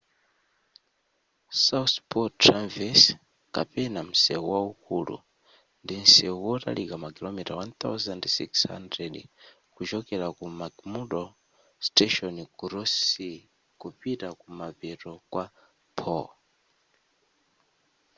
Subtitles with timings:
[1.63, 3.07] south pole traverse
[3.55, 5.15] kapena msewu waukulu
[5.83, 9.25] ndi msewu wotalika makilomita 1600
[9.75, 11.23] kuchokera ku mcmurdo
[11.87, 13.41] station ku ross sea
[13.81, 15.45] kupita kumapeto kwa
[15.97, 16.33] pole